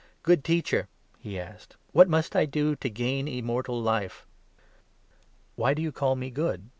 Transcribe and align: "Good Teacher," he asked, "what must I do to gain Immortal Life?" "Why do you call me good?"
"Good 0.23 0.43
Teacher," 0.43 0.87
he 1.19 1.39
asked, 1.39 1.77
"what 1.91 2.09
must 2.09 2.35
I 2.35 2.45
do 2.47 2.75
to 2.75 2.89
gain 2.89 3.27
Immortal 3.27 3.79
Life?" 3.79 4.25
"Why 5.55 5.75
do 5.75 5.81
you 5.83 5.91
call 5.91 6.15
me 6.15 6.31
good?" 6.31 6.69